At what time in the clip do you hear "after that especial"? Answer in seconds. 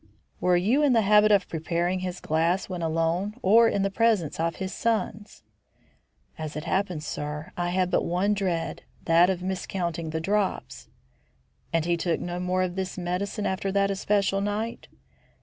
13.45-14.41